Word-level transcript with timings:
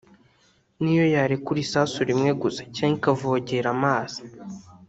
niyo 0.81 1.05
yarekura 1.13 1.59
isasu 1.65 1.99
rimwe 2.09 2.31
gusa 2.41 2.61
cyangwa 2.75 2.97
ikavogera 2.99 3.67
amazi 3.75 4.19